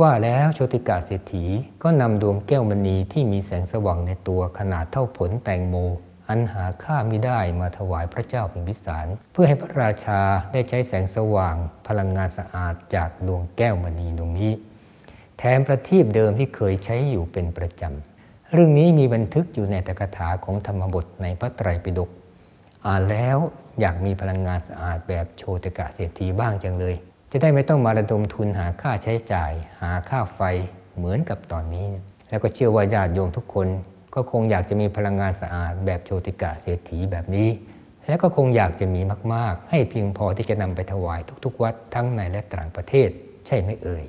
[0.00, 1.44] ว่าแล้วโชติกาเศรษฐี
[1.82, 5.74] ก็นำดวงแก้วมณีที่มีแสงสว่างในตัวขนาดเท่าผลแตงโม
[6.28, 10.20] อันหาค่าไมิได้มาถวายพระเจ้าเป็นพิสาร เพื่อให้พระราชา
[10.52, 11.56] ได้ใช้แสงสว่าง
[11.86, 14.52] พลังงานสะอาดจากดวงแก้วมณีดวงนี้
[15.38, 22.10] แถมประทีปเดิมที่เคยใช้อยู่เป็นประจำเรื่องนี้มีบันทึกอยู่ในตกถาของธรรมบทในพระไตรปิฎก
[22.86, 23.38] อ่านแล้ว
[23.80, 26.96] อยากมีพลังงานสะอาดแบบโชติกะเศรษฐีบ้างจังเลย
[27.32, 30.40] จะได้ไม่ต้องมาระดมทุนหาค่าใช้จ่าย หาค่าไฟ
[30.96, 31.86] เหมือนกับตอนนี้
[32.30, 33.68] แล้วก็เชื่อว่าญาติโยมทุกคน
[34.14, 37.48] ก็คงอยากจะมีพลังงานสะอาดแบบโชติกะเศรษฐีแบบนี้
[38.08, 39.00] และก็คงอยากจะมี
[39.34, 43.08] มาก ๆ ให้เพียงพอที่จะนำไปถวายทุกๆ วัดทั้งในและต่างประเทศ
[43.46, 44.04] ใช่ไหมเอ่ย